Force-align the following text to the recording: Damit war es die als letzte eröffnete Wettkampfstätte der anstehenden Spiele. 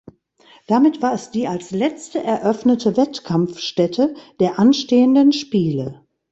Damit 0.65 1.03
war 1.03 1.13
es 1.13 1.29
die 1.29 1.47
als 1.47 1.69
letzte 1.69 2.23
eröffnete 2.23 2.97
Wettkampfstätte 2.97 4.15
der 4.39 4.57
anstehenden 4.57 5.31
Spiele. 5.31 6.01